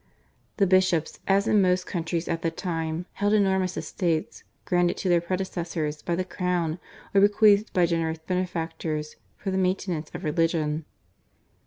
[0.57, 5.21] The bishops, as in most countries at the time, held enormous estates, granted to their
[5.21, 6.79] predecessors by the crown
[7.13, 10.85] or bequeathed by generous benefactors for the maintenance of religion.